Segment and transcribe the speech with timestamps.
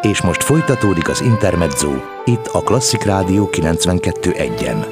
[0.00, 1.90] És most folytatódik az Intermezzo,
[2.24, 4.86] itt a Klasszik Rádió 92.1-en.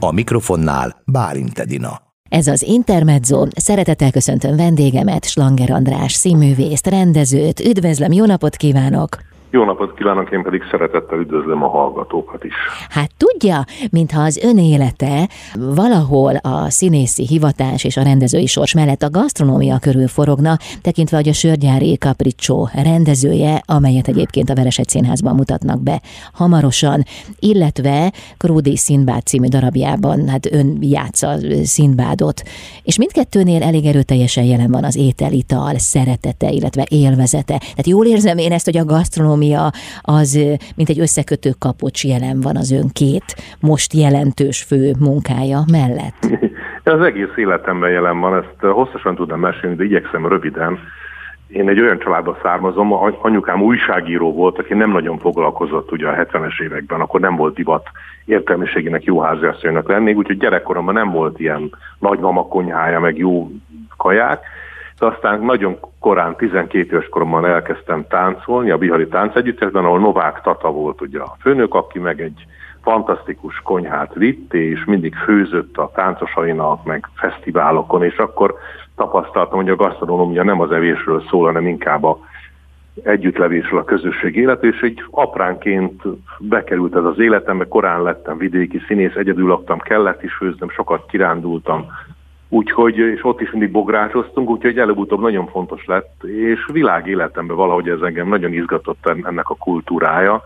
[0.00, 2.00] A mikrofonnál Bálint Edina.
[2.28, 3.46] Ez az Intermezzo.
[3.56, 7.60] Szeretettel köszöntöm vendégemet, Slanger András, színművészt, rendezőt.
[7.60, 9.27] Üdvözlöm, jó napot kívánok!
[9.50, 12.54] Jó napot kívánok, én pedig szeretettel üdvözlöm a hallgatókat is.
[12.88, 15.28] Hát tudja, mintha az ön élete
[15.58, 21.28] valahol a színészi hivatás és a rendezői sors mellett a gasztronómia körül forogna, tekintve, hogy
[21.28, 26.00] a Sörgyári Capriccio rendezője, amelyet egyébként a Veresegy Színházban mutatnak be
[26.32, 27.02] hamarosan,
[27.38, 32.42] illetve Krúdi Színbád című darabjában, hát ön játsza Színbádot,
[32.82, 37.58] és mindkettőnél elég erőteljesen jelen van az ételital, szeretete, illetve élvezete.
[37.58, 39.70] Tehát jól érzem én ezt, hogy a gasztronómia gasztronómia
[40.02, 40.34] az,
[40.76, 43.24] mint egy összekötő kapocs jelen van az ön két
[43.60, 46.26] most jelentős fő munkája mellett.
[46.84, 50.78] Az egész életemben jelen van, ezt hosszasan tudom mesélni, de igyekszem röviden.
[51.48, 52.92] Én egy olyan családba származom,
[53.22, 57.88] anyukám újságíró volt, aki nem nagyon foglalkozott ugye a 70-es években, akkor nem volt divat
[58.24, 63.50] értelmiségének jó háziasszonynak lenni, úgyhogy gyerekkoromban nem volt ilyen nagymama konyhája, meg jó
[63.96, 64.40] kaják,
[64.98, 70.70] de aztán nagyon korán, 12 éves koromban elkezdtem táncolni a Bihari Táncegyüttesben, ahol Novák Tata
[70.70, 72.46] volt ugye a főnök, aki meg egy
[72.82, 78.54] fantasztikus konyhát vitt, és mindig főzött a táncosainak, meg fesztiválokon, és akkor
[78.96, 82.18] tapasztaltam, hogy a gasztronómia nem az evésről szól, hanem inkább a
[83.02, 86.02] együttlevésről a közösség élet, és egy apránként
[86.38, 91.86] bekerült ez az életembe, korán lettem vidéki színész, egyedül laktam, kellett is főznem, sokat kirándultam,
[92.48, 98.00] Úgyhogy, és ott is mindig bográcsoztunk, úgyhogy előbb-utóbb nagyon fontos lett, és világéletemben valahogy ez
[98.00, 100.42] engem nagyon izgatott ennek a kultúrája.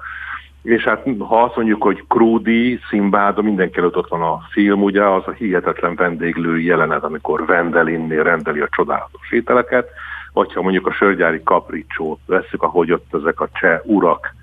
[0.62, 5.04] És hát ha azt mondjuk, hogy Krúdi, Szimbáda, mindenki előtt ott van a film, ugye,
[5.04, 9.88] az a hihetetlen vendéglő jelenet, amikor Vendelinnél rendeli a csodálatos ételeket,
[10.32, 14.34] vagy ha mondjuk a sörgyári kapricsót veszük, ahogy ott ezek a cseh urak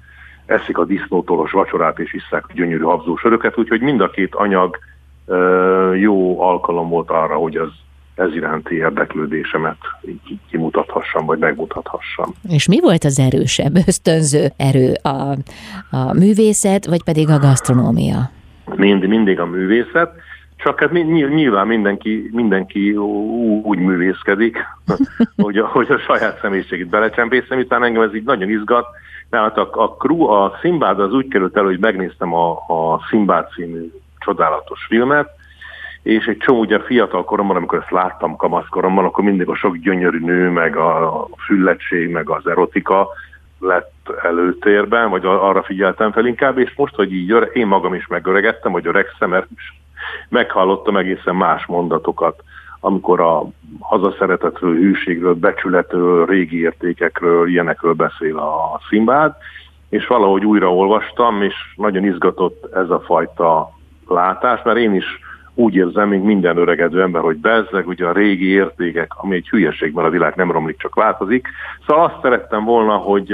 [0.46, 4.78] eszik a disznótolos vacsorát és isszák a gyönyörű habzósöröket, úgyhogy mind a két anyag
[5.96, 7.70] jó alkalom volt arra, hogy az
[8.20, 9.78] ez iránti érdeklődésemet
[10.50, 12.34] kimutathassam, vagy megmutathassam.
[12.50, 14.94] És mi volt az erősebb ösztönző erő?
[15.02, 15.36] A,
[15.98, 18.32] a művészet, vagy pedig a gasztronómia?
[18.76, 20.12] Mind, mindig a művészet,
[20.58, 22.92] csak hát nyilván mindenki, mindenki
[23.64, 24.58] úgy művészkedik,
[25.36, 28.86] hogy, a, hogy a saját személyiségét belecsempészem, utána engem ez így nagyon izgat,
[29.30, 33.52] mert a, a, a, a Szimbád az úgy került elő, hogy megnéztem a, a Szimbád
[33.52, 33.92] című
[34.30, 35.30] csodálatos filmet,
[36.04, 40.20] és egy csomó ugye fiatal koromban, amikor ezt láttam kamaszkoromban, akkor mindig a sok gyönyörű
[40.20, 43.08] nő, meg a fülletség, meg az erotika
[43.60, 48.72] lett előtérben, vagy arra figyeltem fel inkább, és most, hogy így én magam is megöregettem,
[48.72, 49.48] vagy öregszem, mert
[50.30, 52.44] meghallottam egészen más mondatokat,
[52.80, 53.44] amikor a
[53.80, 59.36] hazaszeretetről, hűségről, becsületről, régi értékekről, ilyenekről beszél a Szimbád,
[59.90, 63.79] és valahogy újra olvastam, és nagyon izgatott ez a fajta
[64.10, 65.20] látás, mert én is
[65.54, 69.94] úgy érzem, mint minden öregedő ember, hogy bezzeg ugye a régi értékek, ami egy hülyeség,
[69.94, 71.48] mert a világ nem romlik, csak változik.
[71.88, 73.34] Szóval azt szerettem volna, hogy,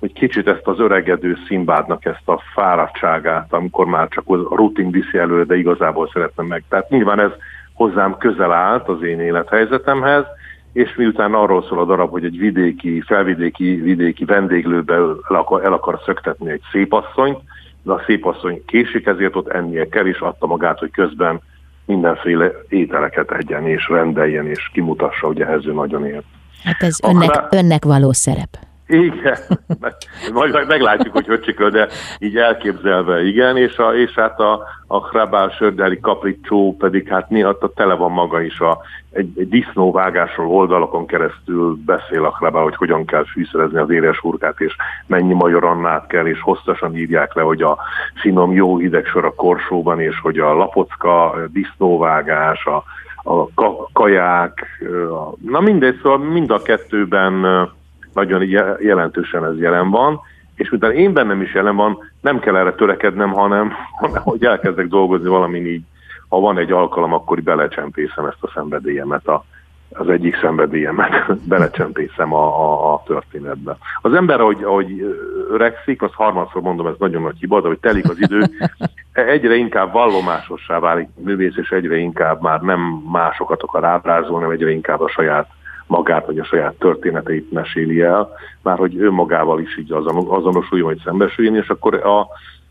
[0.00, 5.18] hogy kicsit ezt az öregedő szimbádnak ezt a fáradtságát, amikor már csak a rutin viszi
[5.18, 6.64] elő, de igazából szeretném meg.
[6.68, 7.30] Tehát nyilván ez
[7.74, 10.24] hozzám közel állt az én élethelyzetemhez,
[10.72, 15.72] és miután arról szól a darab, hogy egy vidéki, felvidéki, vidéki vendéglőbe el akar, el
[15.72, 17.38] akar szöktetni egy szép asszonyt,
[17.82, 21.40] de a szép asszony késik, ezért ott ennie kell, és adta magát, hogy közben
[21.84, 26.24] mindenféle ételeket egyen és rendeljen, és kimutassa, hogy ehhez ő nagyon ért.
[26.64, 27.48] Hát ez önnek, Akár...
[27.50, 28.58] önnek való szerep.
[28.92, 29.36] Igen,
[30.32, 31.88] majd meglátjuk, hogy hogy csikör, de
[32.18, 37.58] így elképzelve igen, és, a, és hát a, a Hrabál Sördeli kapricsó pedig hát néha
[37.74, 38.78] tele van maga is a,
[39.10, 44.60] egy, egy disznóvágásról oldalakon keresztül beszél a Hrabál, hogy hogyan kell fűszerezni az éres hurkát,
[44.60, 44.76] és
[45.06, 47.78] mennyi majorannát kell, és hosszasan írják le, hogy a
[48.14, 52.84] finom jó hideg sor a korsóban, és hogy a lapocka, a disznóvágás, a,
[53.24, 53.46] a
[53.92, 54.66] kaják,
[55.10, 57.70] a, na mindegy, szóval mind a kettőben
[58.14, 58.42] nagyon
[58.80, 60.20] jelentősen ez jelen van,
[60.54, 64.86] és miután én bennem is jelen van, nem kell erre törekednem, hanem, hanem hogy elkezdek
[64.86, 65.82] dolgozni valamin így,
[66.28, 69.44] ha van egy alkalom, akkor belecsempészem ezt a szenvedélyemet, a,
[69.90, 73.76] az egyik szenvedélyemet belecsempészem a, a, a történetbe.
[74.00, 75.16] Az ember, ahogy, ahogy
[75.50, 78.42] öregszik, az harmadszor mondom, ez nagyon nagy hiba, de hogy telik az idő,
[79.12, 82.80] egyre inkább vallomásossá válik művész, és egyre inkább már nem
[83.12, 85.48] másokat akar ábrázolni, hanem egyre inkább a saját
[85.86, 88.28] magát, vagy a saját történeteit meséli el,
[88.62, 92.28] már hogy önmagával is így azon, azonosuljon, vagy szembesüljön, és akkor a,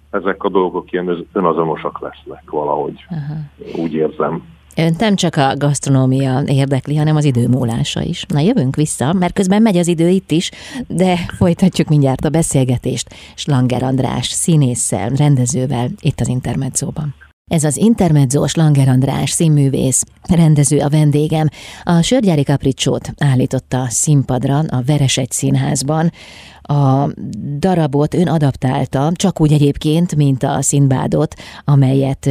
[0.09, 3.05] ezek a dolgok ilyen önazonosak lesznek valahogy.
[3.09, 3.83] Uh-huh.
[3.83, 4.43] Úgy érzem.
[4.75, 8.25] Önt nem csak a gasztronómia érdekli, hanem az idő múlása is.
[8.27, 10.51] Na jövünk vissza, mert közben megy az idő itt is,
[10.87, 17.15] de folytatjuk mindjárt a beszélgetést Slanger András színésszel, rendezővel itt az Intermedzóban.
[17.51, 21.49] Ez az Intermedzós Langer András színművész, rendező a vendégem.
[21.83, 26.11] A Sörgyári Kapricsót állította színpadra a Veresegy Színházban.
[26.71, 27.09] A
[27.59, 31.35] darabot ön adaptálta, csak úgy egyébként, mint a Színbádot,
[31.65, 32.29] amelyet,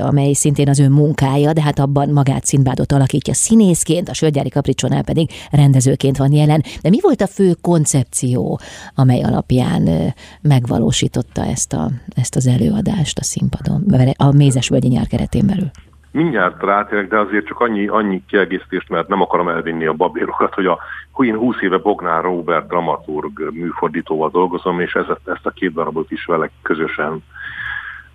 [0.00, 5.02] amely szintén az ön munkája, de hát abban magát Színbádot alakítja színészként, a Sörgyári Kapricsónál
[5.02, 6.62] pedig rendezőként van jelen.
[6.82, 8.60] De mi volt a fő koncepció,
[8.94, 15.70] amely alapján megvalósította ezt, a, ezt az előadást a színpadon, a Mézesvölgyi nyár keretén belül?
[16.14, 20.66] Mindjárt rátérek, de azért csak annyi, annyi kiegészítést, mert nem akarom elvinni a babérokat, hogy
[20.66, 20.78] a,
[21.18, 26.24] én 20 éve Bognár Robert dramaturg műfordítóval dolgozom, és ezt, ezt a két darabot is
[26.24, 27.24] vele közösen,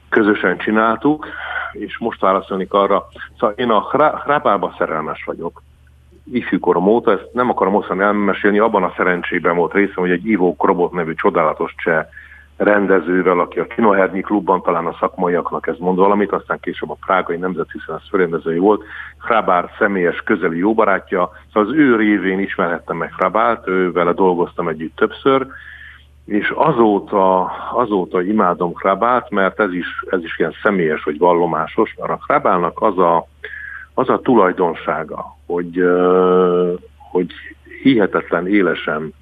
[0.09, 1.27] közösen csináltuk,
[1.71, 3.07] és most válaszolnék arra.
[3.39, 3.89] Szóval én a
[4.23, 5.61] Hrábába szerelmes vagyok.
[6.31, 10.55] Ifjúkorom óta, ezt nem akarom hosszan elmesélni, abban a szerencsében volt részem, hogy egy Ivo
[10.55, 12.05] Krobot nevű csodálatos cseh
[12.59, 17.37] rendezővel, aki a Kinohernyi klubban talán a szakmaiaknak ez mond valamit, aztán később a Prágai
[17.37, 18.83] Nemzeti Színház főrendezője volt,
[19.17, 24.67] Hrabár személyes közeli jó barátja, szóval az ő révén ismerhettem meg Hrabált, ő vele dolgoztam
[24.67, 25.47] együtt többször,
[26.25, 32.11] és azóta, azóta imádom Hrabát, mert ez is, ez is ilyen személyes vagy vallomásos, mert
[32.11, 33.27] a Hrabának az a,
[33.93, 35.83] az a tulajdonsága, hogy,
[37.11, 37.33] hogy
[37.81, 39.13] hihetetlen élesen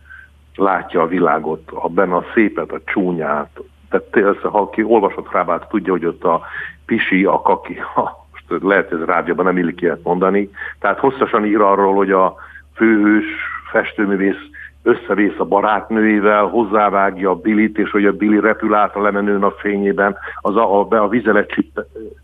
[0.57, 3.59] látja a világot, a benne a szépet, a csúnyát.
[3.89, 6.41] Tehát ha aki olvasott Rábát, tudja, hogy ott a
[6.85, 10.49] pisi, a kaki, ha, most lehet ez rádióban nem illik ilyet mondani.
[10.79, 12.35] Tehát hosszasan ír arról, hogy a
[12.75, 13.25] főhős
[13.71, 14.49] festőművész
[14.87, 19.51] összevész a barátnőjével, hozzávágja a Bilit, és hogy a Billy repül át a lemenőn a
[19.51, 21.53] fényében, az a, a, a vizelet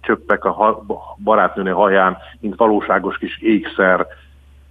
[0.01, 0.85] csöppek a ha,
[1.23, 4.07] barátnőne haján, mint valóságos kis ékszer,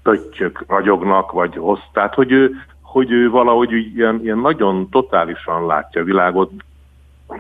[0.03, 1.79] pöttyök ragyognak, vagy hoz.
[1.93, 2.51] Tehát, hogy ő
[2.93, 6.51] hogy ő valahogy ilyen, ilyen nagyon totálisan látja a világot,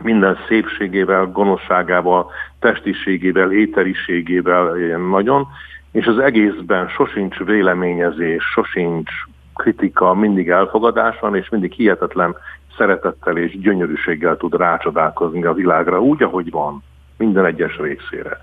[0.02, 5.48] minden szépségével, gonoszságával, testiségével, éteriségével ilyen nagyon,
[5.90, 9.10] és az egészben sosincs véleményezés, sosincs
[9.54, 12.36] kritika, mindig elfogadás van, és mindig hihetetlen
[12.76, 16.82] szeretettel és gyönyörűséggel tud rácsodálkozni a világra, úgy, ahogy van,
[17.16, 18.40] minden egyes részére.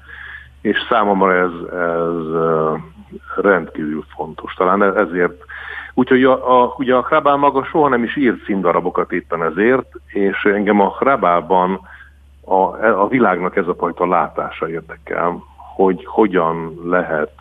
[0.62, 2.42] És számomra ez, ez
[3.36, 4.54] rendkívül fontos.
[4.54, 5.44] Talán ezért
[5.94, 10.44] Úgyhogy a, a, ugye a Hrabál maga soha nem is írt színdarabokat éppen ezért, és
[10.44, 11.80] engem a Hrabálban
[12.46, 15.44] a, a világnak ez a fajta látása érdekel,
[15.76, 17.32] hogy hogyan lehet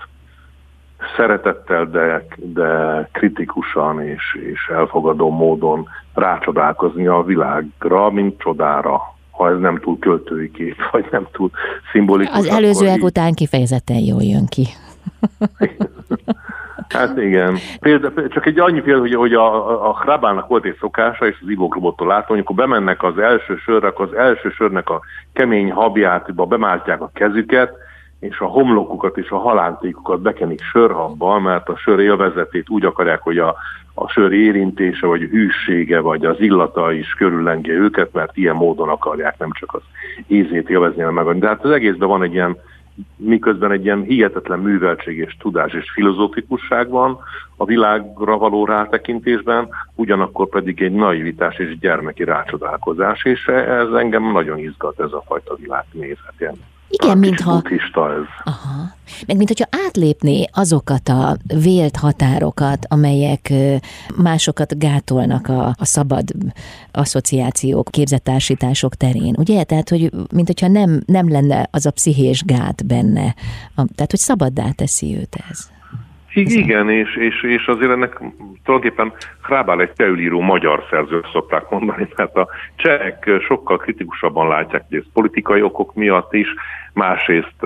[1.17, 9.01] szeretettel, de, de kritikusan és, és elfogadó módon rácsodálkozni a világra, mint csodára,
[9.31, 11.51] ha ez nem túl költői kép, vagy nem túl
[11.93, 12.37] szimbolikus.
[12.37, 14.67] Az előzőek után kifejezetten jól jön ki.
[16.89, 17.57] Hát igen.
[17.81, 21.49] Példa, csak egy annyi példa, hogy, hogy a, a Hrabának volt egy szokása, és az
[21.49, 25.01] ivókrobottól látom, amikor bemennek az első sörre, akkor az első sörnek a
[25.33, 27.73] kemény habjátba bemáltják a kezüket,
[28.21, 33.39] és a homlokukat és a halántékukat bekenik sörhabbal, mert a sör élvezetét úgy akarják, hogy
[33.39, 33.57] a,
[33.95, 38.89] a sör érintése, vagy a hűsége, vagy az illata is körüllengje őket, mert ilyen módon
[38.89, 39.83] akarják nem csak az
[40.27, 41.39] ízét élvezni, hanem meg.
[41.39, 42.57] De hát az egészben van egy ilyen
[43.17, 47.19] miközben egy ilyen hihetetlen műveltség és tudás és filozófikusság van
[47.57, 54.59] a világra való rátekintésben, ugyanakkor pedig egy naivitás és gyermeki rácsodálkozás, és ez engem nagyon
[54.59, 56.35] izgat ez a fajta világnézet.
[56.39, 56.57] Ilyen
[56.89, 57.63] igen, mintha...
[57.95, 58.27] ez.
[58.45, 58.97] Aha.
[59.27, 63.53] Meg mint hogyha átlépné azokat a vélt határokat, amelyek
[64.17, 66.25] másokat gátolnak a, a szabad
[66.93, 69.65] asszociációk, képzettársítások terén, ugye?
[69.65, 73.35] Tehát, hogy mint hogyha nem, nem lenne az a pszichés gát benne,
[73.75, 75.71] a, tehát, hogy szabaddá teszi őt ez.
[76.35, 78.19] Igen, és, és, és azért ennek
[78.65, 84.99] tulajdonképpen Krábál egy teülíró magyar szerző szokták mondani, mert a csehek sokkal kritikusabban látják, hogy
[84.99, 86.49] ez politikai okok miatt is,
[86.93, 87.61] másrészt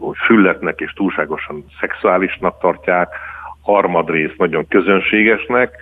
[0.00, 3.08] hogy fülletnek és túlságosan szexuálisnak tartják,
[3.62, 5.76] harmadrészt nagyon közönségesnek,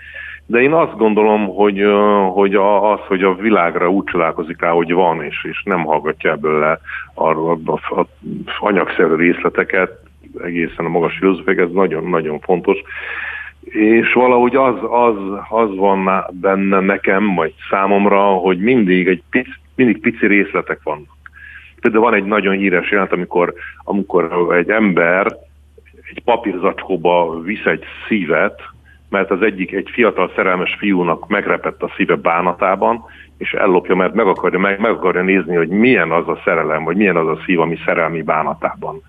[0.46, 1.84] de én azt gondolom, hogy,
[2.32, 6.58] hogy az, hogy a világra úgy csodálkozik rá, hogy van, és, és nem hallgatja ebből
[6.58, 6.80] le
[7.14, 8.06] arról a, a, a
[8.58, 10.03] anyagszerű részleteket,
[10.42, 12.78] egészen a magas filozófiák, ez nagyon-nagyon fontos.
[13.64, 15.16] És valahogy az, az,
[15.48, 21.16] az van benne nekem, vagy számomra, hogy mindig egy pici, mindig pici részletek vannak.
[21.80, 25.26] Például van egy nagyon híres jelent, amikor, amikor egy ember
[26.10, 28.62] egy papírzacskóba visz egy szívet,
[29.08, 33.04] mert az egyik, egy fiatal szerelmes fiúnak megrepett a szíve bánatában,
[33.38, 36.96] és ellopja, mert meg akarja, meg, meg akarja nézni, hogy milyen az a szerelem, vagy
[36.96, 39.02] milyen az a szív, ami szerelmi bánatában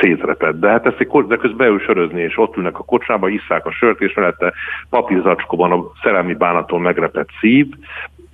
[0.00, 0.60] szétrepett.
[0.60, 3.72] De hát ezt egy de közben beül sörözni, és ott ülnek a kocsmába, isszák a
[3.72, 4.52] sört, és mellette
[4.90, 7.66] papírzacskóban a szerelmi bánaton megrepett szív,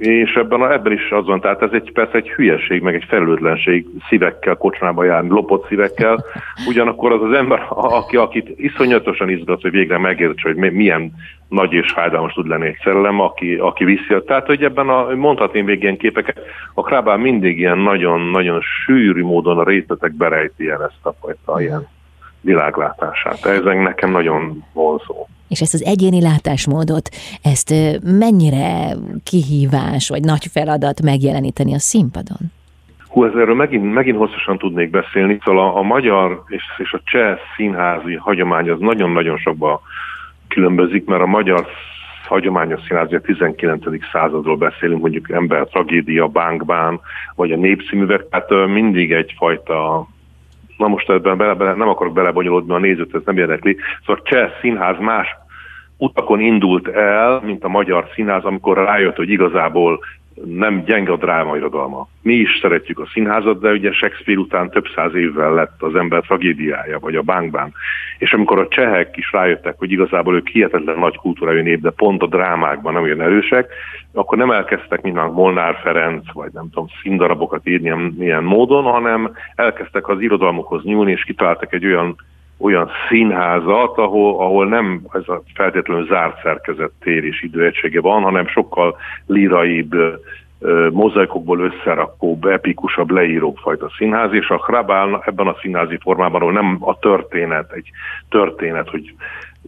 [0.01, 3.05] és ebben, a, ebben is az van, tehát ez egy, persze egy hülyeség, meg egy
[3.09, 6.25] felelőtlenség szívekkel kocsmába járni, lopott szívekkel,
[6.69, 11.13] ugyanakkor az az ember, aki, akit iszonyatosan izgat, hogy végre megértse, hogy milyen
[11.49, 14.15] nagy és fájdalmas tud lenni egy szerelem, aki, aki viszi.
[14.27, 16.41] Tehát, hogy ebben a, mondhatném még ilyen képeket,
[16.75, 21.89] a Krábán mindig ilyen nagyon-nagyon sűrű módon a részletek berejti el ezt a fajta ilyen
[22.41, 23.45] világlátását.
[23.45, 25.27] Ez nekem nagyon vonzó.
[25.49, 27.09] És ezt az egyéni látásmódot,
[27.43, 27.75] ezt
[28.19, 32.53] mennyire kihívás vagy nagy feladat megjeleníteni a színpadon?
[33.09, 35.39] Hú, ez erről megint, megint hosszasan tudnék beszélni.
[35.45, 39.81] Szóval a, a magyar és, és a cseh színházi hagyomány az nagyon-nagyon sokba
[40.49, 41.67] különbözik, mert a magyar
[42.29, 43.85] hagyományos színházi a 19.
[44.13, 47.01] századról beszélünk, mondjuk ember tragédia, bánkbán,
[47.35, 50.07] vagy a népszínművek, tehát mindig egyfajta
[50.81, 53.77] Na most ebben bele, bele, nem akarok belebonyolódni, a nézőt ez nem érdekli.
[54.07, 55.29] Szóval cseh színház más
[55.97, 60.01] utakon indult el, mint a magyar színház, amikor rájött, hogy igazából
[60.45, 62.09] nem gyenge a drámairodalma.
[62.23, 66.23] Mi is szeretjük a színházat, de ugye Shakespeare után több száz évvel lett az ember
[66.23, 67.73] tragédiája, vagy a bánkbán.
[68.19, 72.23] És amikor a csehek is rájöttek, hogy igazából ők hihetetlen nagy kultúrájú nép, de pont
[72.23, 73.73] a drámákban nem olyan erősek,
[74.13, 80.09] akkor nem elkezdtek, mint Molnár Ferenc, vagy nem tudom, színdarabokat írni ilyen módon, hanem elkezdtek
[80.09, 82.17] az irodalmukhoz nyúlni, és kitaláltak egy olyan
[82.61, 88.47] olyan színházat, ahol, ahol nem ez a feltétlenül zárt szerkezet tér és időegysége van, hanem
[88.47, 89.95] sokkal líraibb,
[90.91, 96.77] mozaikokból összerakóbb, epikusabb, leíróbb fajta színház, és a Hrabál ebben a színházi formában, ahol nem
[96.81, 97.91] a történet, egy
[98.29, 99.15] történet, hogy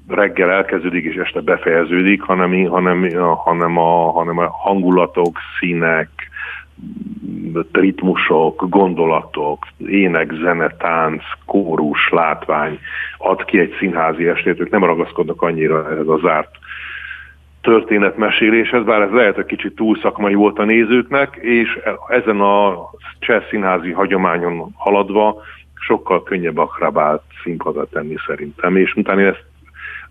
[0.08, 6.21] reggel elkezdődik és este befejeződik, hanem, hanem, hanem, a, hanem a hangulatok, színek,
[7.72, 12.78] ritmusok, gondolatok, ének, zene, tánc, kórus, látvány
[13.18, 16.50] ad ki egy színházi estét, ők nem ragaszkodnak annyira ez a zárt
[17.60, 23.42] történetmeséléshez, bár ez lehet, hogy kicsit túl szakmai volt a nézőknek, és ezen a cseh
[23.50, 25.42] színházi hagyományon haladva
[25.74, 29.44] sokkal könnyebb akrabált színpadra tenni szerintem, és utána én ezt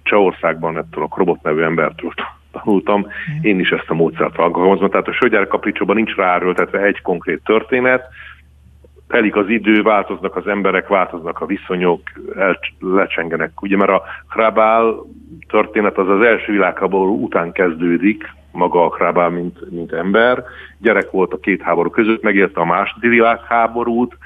[0.03, 2.13] Csehországban ettől a Krobot nevű embertől
[2.51, 3.05] tanultam, mm.
[3.41, 4.89] én is ezt a módszert alkalmazom.
[4.89, 8.03] Tehát a Sögyár Kapricsóban nincs ráerőltetve egy konkrét történet,
[9.11, 12.01] telik az idő, változnak az emberek, változnak a viszonyok,
[12.35, 13.61] el, lecsengenek.
[13.61, 14.95] Ugye, mert a Hrabál
[15.47, 20.43] történet az az első világháború után kezdődik, maga a Hrabál, mint, mint ember.
[20.77, 24.17] Gyerek volt a két háború között, megérte a második világháborút,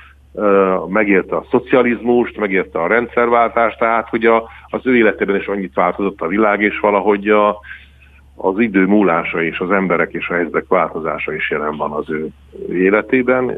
[0.88, 6.22] megérte a szocializmust, megérte a rendszerváltást, tehát hogy a, az ő életében is annyit változott
[6.22, 7.60] a világ, és valahogy a,
[8.36, 12.28] az idő múlása és az emberek és a helyzetek változása is jelen van az ő
[12.70, 13.58] életében,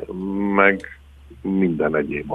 [0.56, 1.00] meg
[1.42, 2.32] minden egyéb,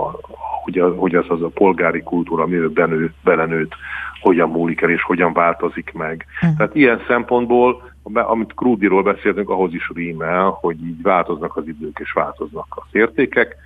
[0.63, 3.73] hogy, az, hogy az, az a polgári kultúra, amiben benő, belenőtt,
[4.21, 6.27] hogyan múlik el és hogyan változik meg.
[6.47, 6.57] Mm.
[6.57, 12.13] Tehát ilyen szempontból, amit Krúdiról beszéltünk, ahhoz is rímel, hogy így változnak az idők és
[12.13, 13.57] változnak az értékek,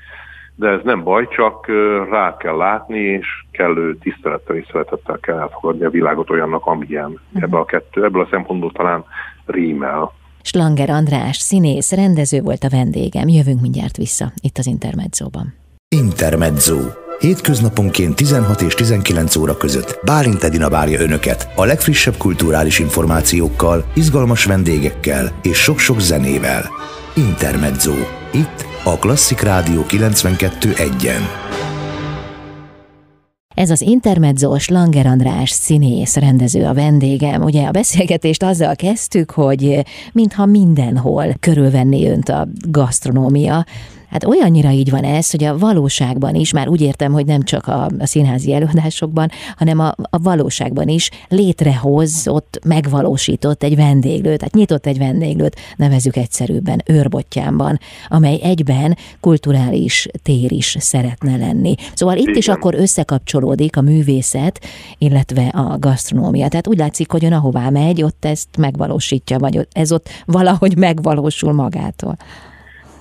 [0.57, 1.67] de ez nem baj, csak
[2.11, 7.11] rá kell látni, és kellő tisztelettel és szeretettel kell elfogadni a világot olyannak, amilyen.
[7.11, 7.43] Uh-huh.
[7.43, 9.05] Ebből, a kettő, ebből a szempontból talán
[9.47, 10.13] rímel.
[10.43, 13.29] Slanger András, színész, rendező volt a vendégem.
[13.29, 15.55] Jövünk mindjárt vissza, itt az Intermedzóban.
[15.89, 16.79] Intermezzo.
[17.19, 24.45] Hétköznaponként 16 és 19 óra között Bálint Edina várja Önöket a legfrissebb kulturális információkkal, izgalmas
[24.45, 26.63] vendégekkel és sok-sok zenével.
[27.15, 27.95] Intermezzo.
[28.33, 31.21] Itt a Klasszik Rádió 92.1-en.
[33.55, 37.43] Ez az intermedzós Langer András színész rendező a vendégem.
[37.43, 43.65] Ugye a beszélgetést azzal kezdtük, hogy mintha mindenhol körülvenné önt a gasztronómia,
[44.11, 47.67] Hát olyannyira így van ez, hogy a valóságban is, már úgy értem, hogy nem csak
[47.67, 54.87] a, a színházi előadásokban, hanem a, a valóságban is létrehozott, megvalósított egy vendéglőt, tehát nyitott
[54.87, 61.75] egy vendéglőt, nevezük egyszerűbben, őrbottyánban, amely egyben kulturális tér is szeretne lenni.
[61.95, 62.37] Szóval itt Igen.
[62.37, 64.65] is akkor összekapcsolódik a művészet,
[64.99, 66.49] illetve a gasztronómia.
[66.49, 71.53] Tehát úgy látszik, hogy ön ahová megy, ott ezt megvalósítja, vagy ez ott valahogy megvalósul
[71.53, 72.17] magától.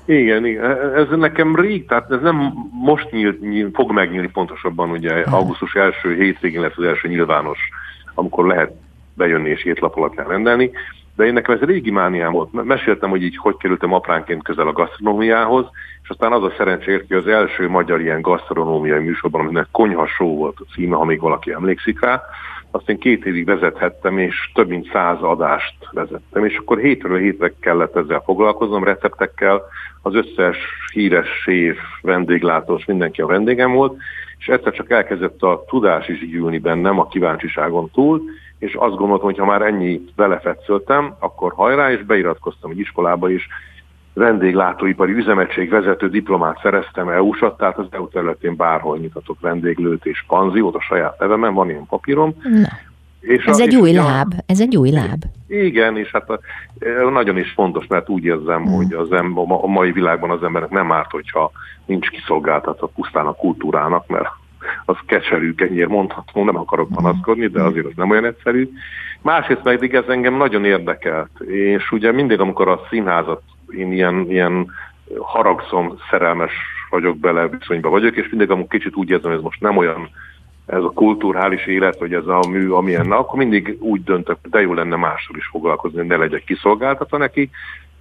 [0.06, 0.94] Igen, igen.
[0.96, 6.16] Ez nekem rég, tehát ez nem most nyílt, nyílt fog megnyílni pontosabban, ugye augusztus első
[6.16, 7.60] hétvégén lesz az első nyilvános,
[8.14, 8.72] amikor lehet
[9.14, 10.72] bejönni és étlap alapján rendelni.
[11.16, 12.64] De én nekem ez régi mániám volt.
[12.64, 15.66] Meséltem, hogy így hogy kerültem apránként közel a gasztronómiához,
[16.04, 20.36] és aztán az a szerencsé hogy az első magyar ilyen gasztronómiai műsorban, aminek konyha show
[20.36, 22.22] volt a címe, ha még valaki emlékszik rá,
[22.76, 27.54] azt én két évig vezethettem, és több mint száz adást vezettem, és akkor hétről hétre
[27.60, 29.62] kellett ezzel foglalkoznom, receptekkel,
[30.02, 30.58] az összes
[30.94, 33.98] híres séf, vendéglátós, mindenki a vendégem volt,
[34.38, 38.22] és egyszer csak elkezdett a tudás is gyűlni bennem a kíváncsiságon túl,
[38.60, 43.48] és azt gondoltam, hogy ha már ennyit belefetszöltem, akkor hajrá, és beiratkoztam egy iskolába is,
[44.16, 50.76] vendéglátóipari üzemegység vezető diplomát szereztem EU-sat, tehát az EU területén bárhol nyitatok vendéglőt és panziót
[50.76, 52.36] a saját nevemen, van ilyen papírom.
[52.44, 52.68] Na.
[53.20, 55.24] És ez a, egy új és láb, ez egy új láb.
[55.48, 56.40] Igen, és hát a,
[57.10, 58.76] nagyon is fontos, mert úgy érzem, hmm.
[58.76, 61.52] hogy az em, a mai világban az embernek nem árt, hogyha
[61.86, 64.30] nincs kiszolgáltatva pusztán a kultúrának, mert
[64.86, 66.96] az keserű kenyér mondható, nem akarok hmm.
[66.96, 68.70] panaszkodni, de azért az nem olyan egyszerű.
[69.22, 74.72] Másrészt pedig ez engem nagyon érdekelt, és ugye mindig, amikor a színházat én ilyen, ilyen
[75.20, 76.52] haragszom, szerelmes
[76.90, 80.10] vagyok bele, viszonyban vagyok, és mindig amikor kicsit úgy érzem, hogy ez most nem olyan
[80.66, 84.74] ez a kulturális élet, vagy ez a mű, amilyen, akkor mindig úgy döntök, de jó
[84.74, 87.50] lenne mással is foglalkozni, hogy ne legyek kiszolgáltatva neki.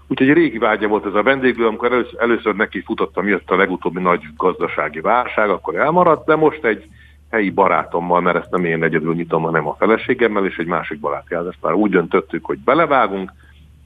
[0.06, 4.00] Úgyhogy régi vágya volt ez a vendéglő, amikor először, először neki futottam, jött a legutóbbi
[4.00, 6.84] nagy gazdasági válság, akkor elmaradt, de most egy
[7.30, 11.48] helyi barátommal, mert ezt nem én egyedül nyitom, hanem a feleségemmel és egy másik barátjával.
[11.48, 13.32] Ezt már úgy döntöttük, hogy belevágunk,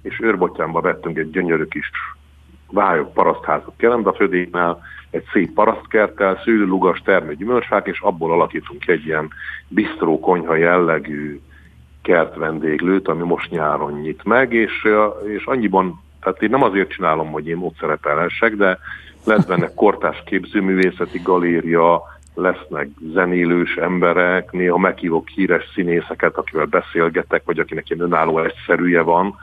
[0.09, 1.91] és őrbotyánba vettünk egy gyönyörű kis
[2.71, 9.29] vályok parasztházat Kerembe födéknál, egy szép parasztkerttel, szőlőlugas termő gyümölcsfák, és abból alakítunk egy ilyen
[9.69, 11.41] bistró konyha jellegű
[12.03, 14.88] kertvendéglőt, ami most nyáron nyit meg, és,
[15.27, 18.79] és annyiban, tehát én nem azért csinálom, hogy én ott szerepelhessek, de
[19.25, 22.03] lesz benne kortás képzőművészeti galéria,
[22.35, 29.35] lesznek zenélős emberek, néha meghívok híres színészeket, akivel beszélgetek, vagy akinek ilyen önálló egyszerűje van,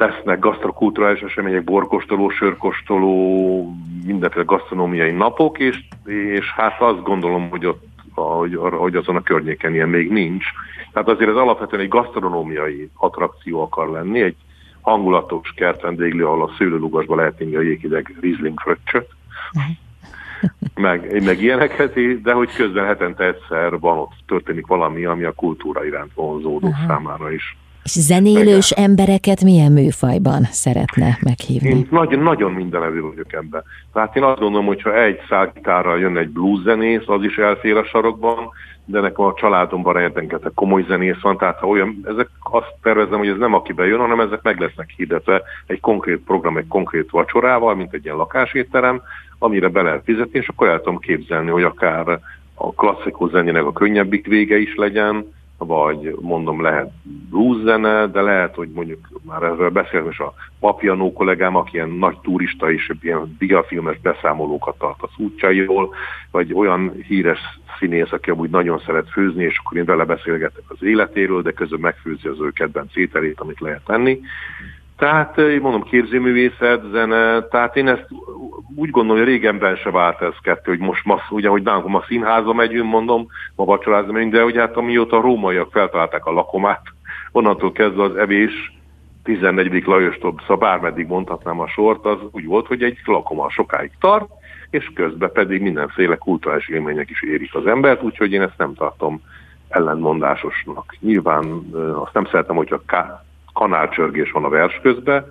[0.00, 3.74] lesznek gasztrokulturális események, borkostoló, sörkostoló,
[4.06, 9.74] mindenféle gasztronómiai napok, és, és hát azt gondolom, hogy ott hogy, hogy azon a környéken
[9.74, 10.44] ilyen még nincs.
[10.92, 14.36] Tehát azért ez alapvetően egy gasztronómiai attrakció akar lenni, egy
[14.80, 19.08] hangulatos kertvendéglő, ahol a szőlőlugasba lehet inni a jéghideg Riesling fröccsöt,
[20.74, 25.84] meg, meg ilyeneket, de hogy közben hetente egyszer van ott történik valami, ami a kultúra
[25.84, 26.86] iránt vonzódó uh-huh.
[26.86, 27.56] számára is.
[27.84, 28.84] És zenélős Igen.
[28.84, 31.68] embereket milyen műfajban szeretne meghívni?
[31.68, 33.62] Én nagyon, nagyon mindenevő vagyok ebben.
[33.92, 37.76] Tehát én azt gondolom, hogy ha egy szálgitárral jön egy blues zenész, az is elfér
[37.76, 38.50] a sarokban,
[38.84, 43.28] de nekem a családomban rengeteg komoly zenész van, tehát ha olyan, ezek azt tervezem, hogy
[43.28, 47.74] ez nem aki bejön, hanem ezek meg lesznek hirdetve egy konkrét program, egy konkrét vacsorával,
[47.74, 49.02] mint egy ilyen lakásétterem,
[49.38, 52.20] amire be lehet fizetni, és akkor el tudom képzelni, hogy akár
[52.54, 55.32] a klasszikus zenének a könnyebbik vége is legyen,
[55.64, 56.90] vagy mondom lehet
[57.30, 61.90] blues zene, de lehet, hogy mondjuk már ezzel beszéltem, és a Papianó kollégám, aki ilyen
[61.90, 65.94] nagy turista és ilyen diafilmes beszámolókat tart az útjairól,
[66.30, 67.38] vagy olyan híres
[67.78, 71.80] színész, aki amúgy nagyon szeret főzni, és akkor én vele beszélgetek az életéről, de közben
[71.80, 74.20] megfőzi az ő kedvenc ételét, amit lehet tenni.
[75.00, 78.06] Tehát, én mondom, képzőművészet, zene, tehát én ezt
[78.76, 82.04] úgy gondolom, hogy régenben se vált ez kettő, hogy most ma, ugye, hogy nálunk ma
[82.06, 86.82] színházba megyünk, mondom, ma vacsorázni megyünk, de ugye hát amióta a rómaiak feltalálták a lakomát,
[87.32, 88.72] onnantól kezdve az evés
[89.22, 89.84] 14.
[89.84, 94.30] Lajostól, szóval bármeddig mondhatnám a sort, az úgy volt, hogy egy lakoma sokáig tart,
[94.70, 99.20] és közben pedig mindenféle kulturális élmények is érik az embert, úgyhogy én ezt nem tartom
[99.68, 100.96] ellentmondásosnak.
[101.00, 101.44] Nyilván
[101.94, 102.82] azt nem szeretem, hogyha
[103.60, 105.24] kanálcsörgés van a vers közben,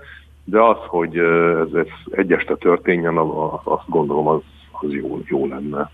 [0.43, 3.17] de az, hogy ez, ez egy este történjen,
[3.63, 5.89] azt gondolom, az, az jó, jó lenne.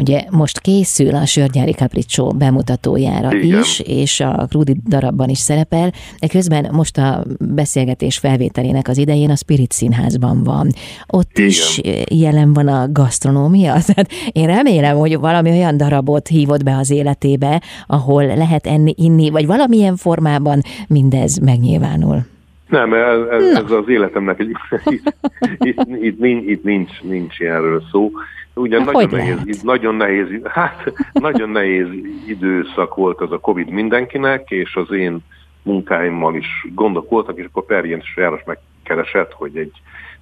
[0.00, 3.60] Ugye most készül a Sörgyári Capriccio bemutatójára Igen.
[3.60, 9.30] is, és a Krudi darabban is szerepel, de közben most a beszélgetés felvételének az idején
[9.30, 10.68] a Spirit Színházban van.
[11.06, 11.48] Ott Igen.
[11.48, 16.90] is jelen van a gasztronómia, tehát én remélem, hogy valami olyan darabot hívott be az
[16.90, 22.26] életébe, ahol lehet enni, inni, vagy valamilyen formában mindez megnyilvánul.
[22.68, 24.50] Nem, ez, ez, ez az életemnek egy...
[24.94, 25.14] itt,
[25.58, 28.10] itt, itt, nincs, itt nincs, nincs ilyenről szó.
[28.54, 30.26] Ugye hát nagyon nehéz, nagyon nehéz,
[30.58, 31.86] hát nagyon nehéz
[32.26, 35.18] időszak volt az a Covid mindenkinek, és az én
[35.62, 39.72] munkáimmal is gondok voltak, és akkor Perjén János megkeresett, hogy egy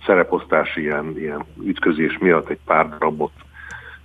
[0.07, 3.33] szereposztási ilyen, ilyen ütközés miatt egy pár darabot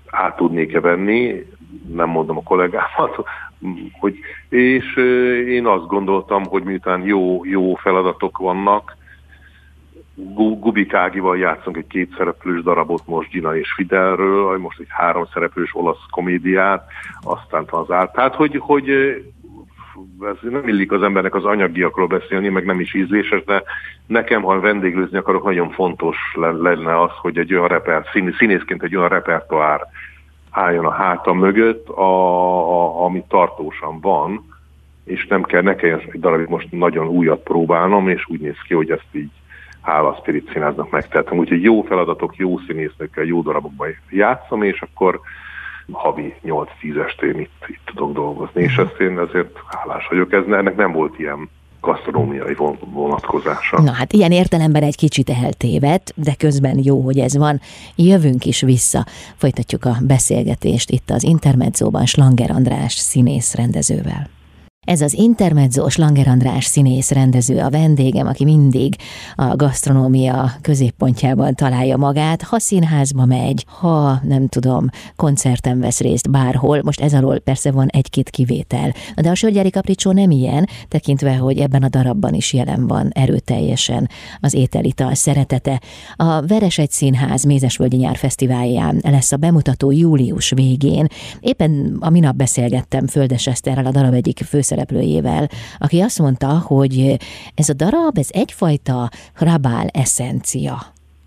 [0.09, 1.45] át tudnék-e venni,
[1.93, 3.15] nem mondom a kollégámat,
[3.99, 4.17] hogy,
[4.49, 4.95] és
[5.47, 8.97] én azt gondoltam, hogy miután jó, jó feladatok vannak,
[10.59, 16.87] Gubik Ágival játszunk egy kétszereplős darabot most Gina és Fidelről, most egy háromszereplős olasz komédiát,
[17.21, 18.13] aztán az át.
[18.13, 18.89] Tehát, hogy, hogy
[20.21, 23.63] ez nem illik az embernek az anyagiakról beszélni, meg nem is ízléses, de
[24.05, 26.17] nekem, ha vendéglőzni akarok, nagyon fontos
[26.61, 28.05] lenne az, hogy egy olyan reper,
[28.37, 29.81] színészként egy olyan repertoár
[30.49, 32.01] álljon a hátam mögött, a,
[32.79, 34.45] a, ami tartósan van,
[35.03, 38.73] és nem kell, ne kelljen egy darabig most nagyon újat próbálnom, és úgy néz ki,
[38.73, 39.31] hogy ezt így
[39.83, 41.37] hála Spirit Színháznak megtettem.
[41.37, 45.19] Úgyhogy jó feladatok, jó színésznökkel, jó darabokban játszom, és akkor
[45.91, 50.75] havi 8-10 estén itt, itt tudok dolgozni, és ezt én azért hálás vagyok, ez, ennek
[50.75, 51.49] nem volt ilyen
[51.81, 53.81] gasztronómiai vonatkozása.
[53.81, 57.59] Na hát ilyen értelemben egy kicsit eltévedt, de közben jó, hogy ez van.
[57.95, 59.05] Jövünk is vissza.
[59.35, 64.29] Folytatjuk a beszélgetést itt az Intermedzóban Slanger András színész rendezővel.
[64.83, 68.95] Ez az intermezzo Langer András színész rendező a vendégem, aki mindig
[69.35, 76.81] a gasztronómia középpontjában találja magát, ha színházba megy, ha nem tudom, koncerten vesz részt bárhol,
[76.83, 78.93] most ez alól persze van egy-két kivétel.
[79.15, 84.09] De a Sörgyári Kapricsó nem ilyen, tekintve, hogy ebben a darabban is jelen van erőteljesen
[84.39, 85.81] az ételital szeretete.
[86.15, 91.07] A Veresegy Színház Mézesvölgyi Nyárfesztiválján lesz a bemutató július végén.
[91.39, 97.15] Éppen a minap beszélgettem Földes Eszterrel, a darab egyik főszereplőjével, főszereplőjével, aki azt mondta, hogy
[97.55, 100.75] ez a darab, ez egyfajta hrabál eszencia.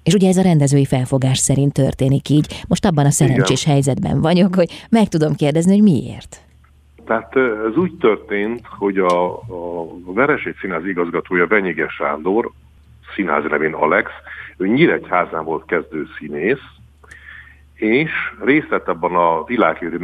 [0.02, 2.64] És ugye ez a rendezői felfogás szerint történik így.
[2.68, 3.72] Most abban a szerencsés Igen.
[3.72, 6.40] helyzetben vagyok, hogy meg tudom kérdezni, hogy miért.
[7.06, 12.50] Tehát ez úgy történt, hogy a, a Veresét Színház igazgatója Benyiges Sándor,
[13.14, 14.10] színház nevén Alex,
[14.56, 16.64] ő Nyíregyházán volt kezdő színész,
[17.74, 18.10] és
[18.44, 19.96] részt vett abban a világhírű,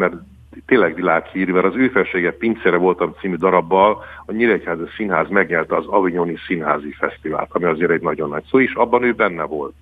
[0.66, 5.86] tényleg világhírű, mert az ő felsége Pincére voltam című darabbal, a Nyíregyházi Színház megnyelte az
[5.86, 9.74] Avignoni Színházi Fesztivált, ami azért egy nagyon nagy szó, és abban ő benne volt.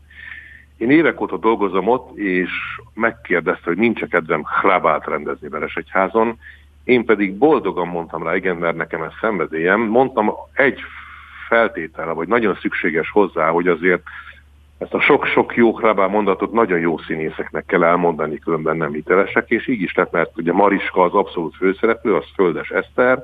[0.77, 2.51] Én évek óta dolgozom ott, és
[2.95, 6.39] megkérdezte, hogy nincs kedvem hrabát rendezni Veresegyházon,
[6.85, 9.81] én pedig boldogan mondtam rá, igen, mert nekem ez szenvedélyem.
[9.81, 10.81] Mondtam egy
[11.49, 14.03] feltétel, vagy nagyon szükséges hozzá, hogy azért
[14.81, 19.69] ezt a sok-sok jó hrabá mondatot nagyon jó színészeknek kell elmondani, különben nem hitelesek, és
[19.69, 23.23] így is lett, mert ugye Mariska az abszolút főszereplő, az Földes Eszter,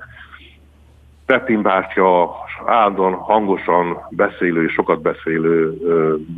[1.27, 2.31] Pepin bátyja
[2.67, 5.77] áldon hangosan beszélő és sokat beszélő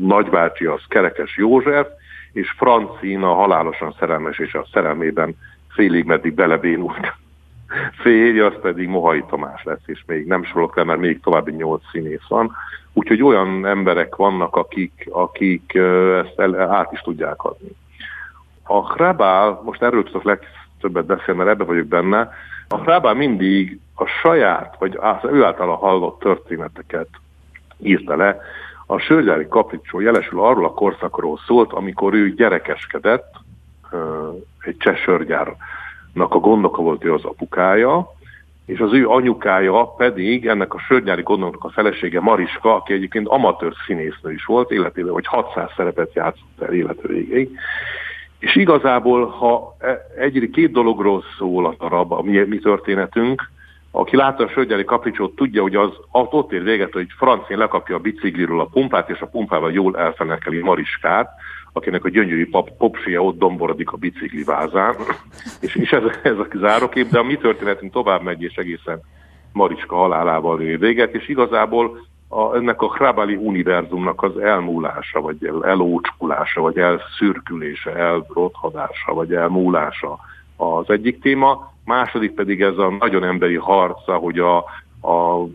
[0.01, 1.87] nagybácsi az Kerekes József,
[2.33, 5.37] és Francina halálosan szerelmes és a szerelmében
[5.69, 7.13] félig meddig belebénult
[8.01, 11.83] férje, az pedig Mohai Tamás lesz, és még nem sorolok le, mert még további nyolc
[11.91, 12.57] színész van.
[12.93, 15.75] Úgyhogy olyan emberek vannak, akik, akik
[16.25, 17.71] ezt el, át is tudják adni.
[18.63, 22.31] A Hrabál, most erről tudok legtöbbet beszélni, mert ebbe vagyok benne,
[22.69, 24.99] a Hrabál mindig a saját, vagy
[25.31, 27.09] ő által hallott történeteket
[27.79, 28.41] írta le.
[28.87, 33.35] A Sörgyári Kapricsó jelesül arról a korszakról szólt, amikor ő gyerekeskedett,
[34.61, 34.97] egy cseh
[36.15, 38.17] a gondoka volt ő az apukája,
[38.67, 43.73] és az ő anyukája pedig ennek a sörnyári gondoknak a felesége Mariska, aki egyébként amatőr
[43.87, 47.51] színésznő is volt, életében vagy 600 szerepet játszott el élete végéig.
[48.39, 53.51] És igazából, ha e, egy két dologról szól a darab, a mi, mi történetünk,
[53.91, 57.99] aki látta a sörgyári kapricsót, tudja, hogy az ott ér véget, hogy Francén lekapja a
[57.99, 61.31] bicikliről a pumpát, és a pumpával jól elfenekeli Mariskát,
[61.79, 64.95] akinek a gyönyörű pop, popsia ott domborodik a bicikli vázán,
[65.61, 69.01] és, és ez, ez a zárókép, de a mi történetünk tovább megy, és egészen
[69.53, 75.65] Mariska halálával ér véget, és igazából a, ennek a Hrabali univerzumnak az elmúlása, vagy el,
[75.65, 80.19] elócskulása, vagy elszürkülése, elrothadása, vagy elmúlása
[80.57, 84.57] az egyik téma, második pedig ez a nagyon emberi harca, hogy a,
[85.03, 85.47] a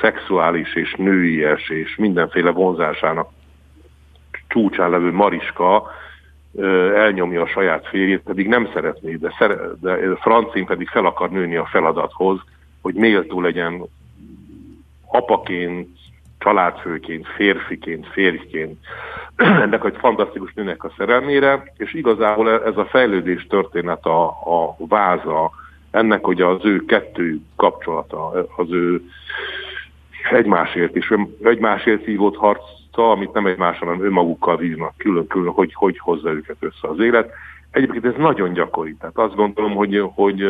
[0.00, 3.28] szexuális és nőies és mindenféle vonzásának
[4.52, 5.90] csúcsán levő Mariska
[6.94, 11.56] elnyomja a saját férjét, pedig nem szeretné, de, szere, de Francin pedig fel akar nőni
[11.56, 12.40] a feladathoz,
[12.80, 13.82] hogy méltó legyen
[15.06, 15.88] apaként,
[16.38, 18.78] családfőként, férfiként, férjként.
[19.36, 25.50] Ennek egy fantasztikus nőnek a szerelmére, és igazából ez a fejlődés történet a, a váza
[25.90, 29.02] ennek, hogy az ő kettő kapcsolata, az ő
[30.30, 31.12] egymásért is,
[31.42, 32.36] egymásért hívott
[32.92, 37.32] harca, amit nem egymással, hanem önmagukkal vívnak külön-külön, hogy hogy hozza őket össze az élet.
[37.70, 40.44] Egyébként ez nagyon gyakori, tehát azt gondolom, hogy, hogy,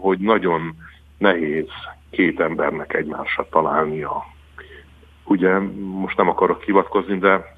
[0.00, 0.74] hogy nagyon
[1.18, 1.68] nehéz
[2.10, 4.26] két embernek egymásra találnia.
[5.24, 7.56] Ugye most nem akarok hivatkozni, de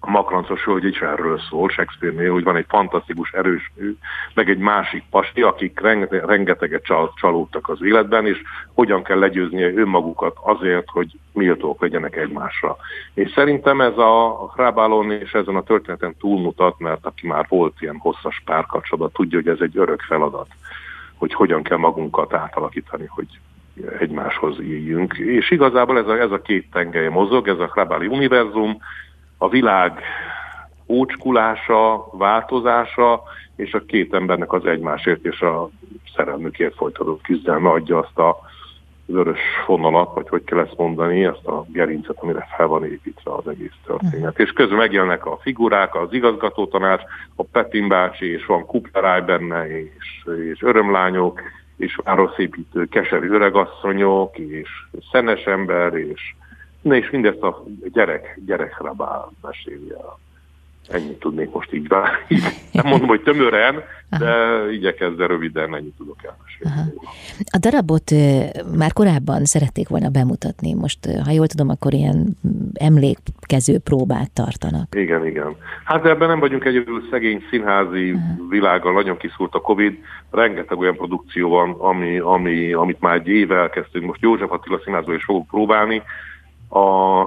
[0.00, 3.96] a makrancos hölgy is erről szól Shakespeare-nél, hogy van egy fantasztikus erős nő,
[4.34, 5.80] meg egy másik pasti, akik
[6.26, 8.42] rengeteget csal, csalódtak az életben, és
[8.74, 12.76] hogyan kell legyőzni önmagukat azért, hogy méltók legyenek egymásra.
[13.14, 17.98] És szerintem ez a Hrábálon és ezen a történeten túlmutat, mert aki már volt ilyen
[17.98, 20.48] hosszas párkapcsolatban, tudja, hogy ez egy örök feladat,
[21.16, 23.26] hogy hogyan kell magunkat átalakítani, hogy
[23.98, 25.14] egymáshoz éljünk.
[25.14, 28.78] És igazából ez a, ez a két tengely mozog, ez a Hrabáli univerzum,
[29.42, 30.00] a világ
[30.86, 33.22] ócskulása, változása,
[33.56, 35.70] és a két embernek az egymásért és a
[36.16, 38.38] szerelmükért folytatott küzdelme adja azt a
[39.06, 43.48] vörös fonalat, vagy hogy kell ezt mondani, ezt a gerincet, amire fel van építve az
[43.48, 44.38] egész történet.
[44.38, 47.02] És közben megjelennek a figurák, az igazgatótanács,
[47.34, 51.40] a Petin bácsi, és van Kupleráj benne, és, és örömlányok,
[51.76, 54.68] és városépítő keserű öregasszonyok, és
[55.12, 56.34] szenes ember, és,
[56.82, 60.18] és mindezt a gyerek, gyerekre bál meséli el.
[60.88, 62.02] Ennyit tudnék most így rá.
[62.72, 63.82] Nem mondom, hogy tömören,
[64.18, 64.70] de Aha.
[64.70, 66.92] igyekezve röviden ennyit tudok elmesélni.
[67.50, 68.10] A darabot
[68.78, 70.74] már korábban szerették volna bemutatni.
[70.74, 72.36] Most, ha jól tudom, akkor ilyen
[72.74, 74.94] emlékkező próbát tartanak.
[74.94, 75.56] Igen, igen.
[75.84, 78.48] Hát ebben nem vagyunk egyedül szegény színházi Aha.
[78.48, 79.98] világgal, nagyon kiszúrt a Covid.
[80.30, 84.06] Rengeteg olyan produkció van, ami, ami, amit már egy éve elkezdtünk.
[84.06, 86.02] Most József Attila színházban is fogok próbálni
[86.72, 87.20] a,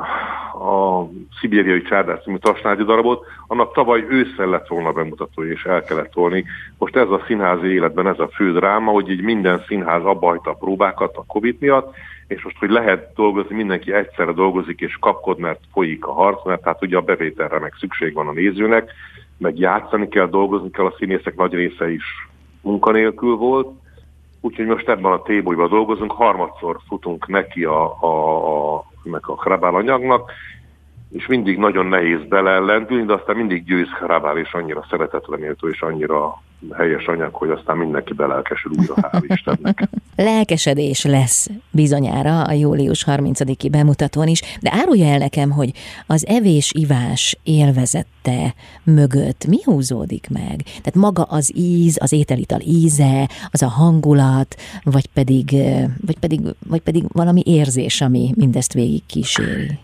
[0.63, 6.11] a szibériai csárdás című tasnágyi darabot, annak tavaly ősszel lett volna bemutató, és el kellett
[6.11, 6.45] tolni.
[6.77, 10.53] Most ez a színházi életben ez a fő dráma, hogy így minden színház abba a
[10.53, 11.95] próbákat a Covid miatt,
[12.27, 16.63] és most, hogy lehet dolgozni, mindenki egyszerre dolgozik és kapkod, mert folyik a harc, mert
[16.63, 18.91] hát ugye a bevételre meg szükség van a nézőnek,
[19.37, 22.03] meg játszani kell, dolgozni kell, a színészek nagy része is
[22.61, 23.67] munkanélkül volt,
[24.43, 29.75] úgyhogy most ebben a tébolyban dolgozunk, harmadszor futunk neki a, a, a meg a Hrabál
[29.75, 30.31] anyagnak,
[31.13, 36.41] és mindig nagyon nehéz belellentülni, de aztán mindig győz Hrabál, és annyira szeretetlenéltő, és annyira
[36.71, 39.89] helyes anyag, hogy aztán mindenki belelkesül újra, hál' Istennek.
[40.15, 45.71] Lelkesedés lesz bizonyára a július 30-i bemutatón is, de árulja el nekem, hogy
[46.07, 50.61] az evés-ivás élvezette mögött mi húzódik meg?
[50.63, 55.51] Tehát maga az íz, az ételital íze, az a hangulat, vagy pedig,
[56.05, 59.79] vagy pedig, vagy pedig valami érzés, ami mindezt végig kíséri?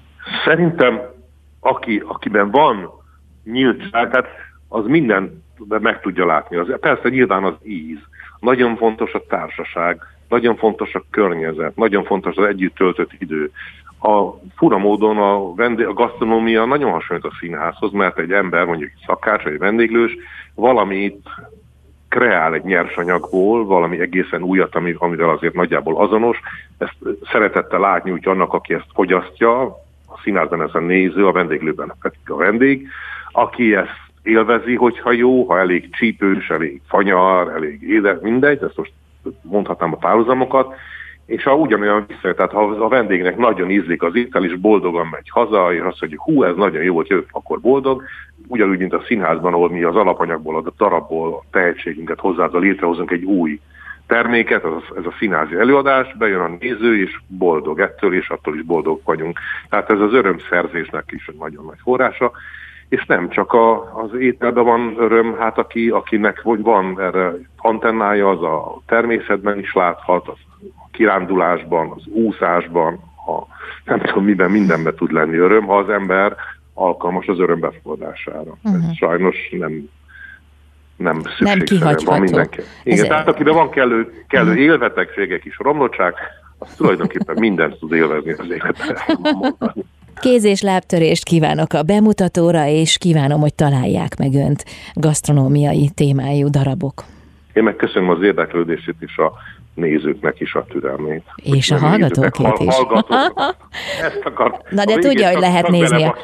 [0.45, 1.17] Szerintem,
[1.59, 2.89] aki, akiben van
[3.43, 4.27] nyíltság, tehát
[4.67, 6.57] az minden de meg tudja látni.
[6.57, 7.99] Az, persze nyilván az íz.
[8.39, 13.51] Nagyon fontos a társaság, nagyon fontos a környezet, nagyon fontos az együtt töltött idő.
[14.01, 18.91] A fura módon a, vendég, a gasztronómia nagyon hasonlít a színházhoz, mert egy ember, mondjuk
[18.95, 20.17] egy szakács vagy egy vendéglős,
[20.55, 21.29] valamit
[22.07, 26.39] kreál egy nyersanyagból valami egészen újat, amivel azért nagyjából azonos.
[26.77, 26.97] Ezt
[27.31, 29.77] szeretettel látni úgy annak, aki ezt fogyasztja,
[30.09, 32.87] a színházban néző, a vendéglőben pedig a vendég,
[33.31, 38.91] aki ezt élvezi, hogyha jó, ha elég csípős, elég fanyar, elég édes, mindegy, ezt most
[39.41, 40.75] mondhatnám a párhuzamokat,
[41.25, 45.29] és ha ugyanolyan vissza, tehát ha a vendégnek nagyon ízlik az étel, és boldogan megy
[45.29, 48.03] haza, és azt mondja, hú, ez nagyon jó volt, jövök, akkor boldog,
[48.47, 53.23] ugyanúgy, mint a színházban, ahol mi az alapanyagból, a darabból a tehetségünket hozzázal létrehozunk egy
[53.23, 53.59] új
[54.09, 58.61] terméket, az, ez a színházi előadás, bejön a néző, és boldog ettől, és attól is
[58.61, 59.39] boldog vagyunk.
[59.69, 62.31] Tehát ez az örömszerzésnek is nagyon nagy forrása,
[62.89, 68.29] és nem csak a, az ételben van öröm, hát aki, akinek hogy van erre antennája,
[68.29, 72.93] az a természetben is láthat, az a kirándulásban, az úszásban,
[73.27, 73.43] a,
[73.85, 76.35] nem tudom miben, mindenben tud lenni öröm, ha az ember
[76.73, 78.39] alkalmas az öröm befogadására.
[78.39, 78.73] Uh-huh.
[78.73, 78.91] Ez mhm.
[78.91, 79.89] sajnos nem
[80.99, 82.61] nem szükségszerűen van mindenki.
[82.83, 84.63] Igen, Ez tehát akiben van kellő, kellő uh-huh.
[84.63, 86.13] élvetegségek is, romlottság,
[86.57, 88.97] az tulajdonképpen mindent tud élvezni az életben.
[90.21, 97.03] Kéz- és lábtörést kívánok a bemutatóra, és kívánom, hogy találják meg önt gasztronómiai témájú darabok.
[97.53, 99.31] Én meg köszönöm az érdeklődését is a
[99.79, 101.23] nézőknek is a türelmét.
[101.35, 102.75] És a hallgatókét is.
[104.01, 106.15] Ezt akar, Na de tudja, hogy lehet nézni, a,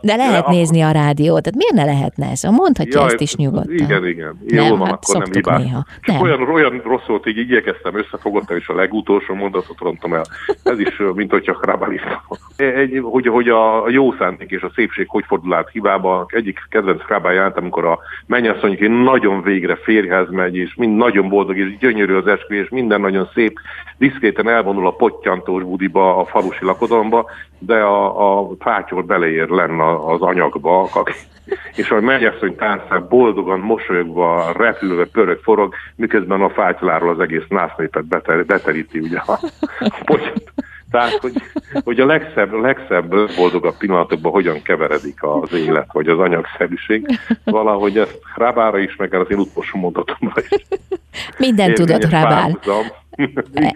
[0.00, 2.42] de lehet ja, nézni a rádiót, tehát miért ne lehetne ez?
[2.42, 3.74] Mondhatja ja, ezt is nyugodtan.
[3.74, 4.38] Igen, igen.
[4.46, 5.62] Jó nem, van, hát akkor nem hibás.
[5.62, 5.84] Néha.
[6.06, 6.20] Nem.
[6.20, 10.24] Olyan, olyan rossz volt, így igyekeztem, összefogottam, és a legutolsó mondatot rontom el.
[10.62, 12.20] Ez is, mint hogyha krábáliztam.
[12.56, 16.26] Egy, hogy, hogy a jó szándék és a szépség hogy fordul át hibába.
[16.28, 21.78] Egyik kedvenc krábáját, amikor a mennyasszony nagyon végre férjhez megy, és mind nagyon boldog, és
[21.78, 23.58] gyönyörű az eskü, és minden minden nagyon szép,
[23.98, 30.20] diszkréten elvonul a pottyantós budiba, a falusi lakodalomba, de a, a fátyol beleér lenne az
[30.20, 30.88] anyagba,
[31.80, 37.46] és a mennyasszony tánszán boldogan, mosolyogva, repülve, pörög, forog, miközben a fátyláról az egész
[38.08, 39.38] beter, beteríti ugye a,
[39.78, 40.04] a
[40.90, 41.32] Tehát, hogy,
[41.84, 47.06] hogy a legszebb, legszebb, boldogabb pillanatokban hogyan keveredik az élet, vagy az anyagszerűség.
[47.44, 50.66] Valahogy ezt Rábára is, meg az én utolsó mondatomra is.
[51.38, 52.58] Minden tudod, Rábál.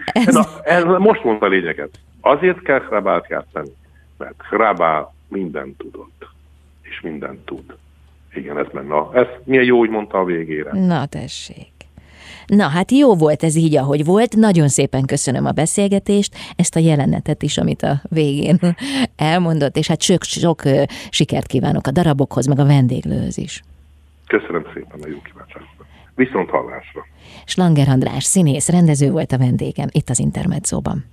[0.05, 0.33] Ez...
[0.33, 1.89] Na, ez most mondta a lényeget.
[2.21, 3.69] Azért kell Hrabált játszani,
[4.17, 6.27] mert Hrabál mindent tudott,
[6.81, 7.75] és mindent tud.
[8.33, 8.95] Igen, ez menne.
[9.13, 10.71] Ez milyen jó, hogy mondta a végére.
[10.73, 11.72] Na tessék.
[12.47, 14.35] Na hát jó volt ez így, ahogy volt.
[14.35, 18.59] Nagyon szépen köszönöm a beszélgetést, ezt a jelenetet is, amit a végén
[19.15, 20.61] elmondott, és hát sok, sok
[21.09, 23.61] sikert kívánok a darabokhoz, meg a vendéglőhöz is.
[24.27, 25.67] Köszönöm szépen a jó kívánságot.
[26.15, 27.05] Viszont hallásra.
[27.45, 31.05] Slanger András színész, rendező volt a vendégem itt az Intermedzóban.